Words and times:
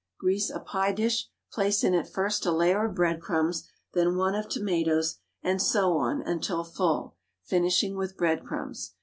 Grease 0.19 0.49
a 0.49 0.59
pie 0.59 0.91
dish, 0.93 1.29
place 1.51 1.83
in 1.83 1.93
it 1.93 2.07
first 2.07 2.43
a 2.47 2.51
layer 2.51 2.85
of 2.87 2.95
breadcrumbs, 2.95 3.69
then 3.93 4.15
one 4.15 4.33
of 4.33 4.49
tomatoes 4.49 5.19
and 5.43 5.61
so 5.61 5.95
on 5.95 6.23
until 6.23 6.63
full, 6.63 7.17
finishing 7.43 7.95
with 7.95 8.17
breadcrumbs. 8.17 8.95